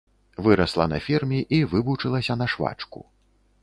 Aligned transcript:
Вырасла 0.45 0.87
на 0.93 0.99
ферме, 1.09 1.39
і 1.59 1.61
вывучылася 1.75 2.41
на 2.43 2.53
швачку. 2.55 2.99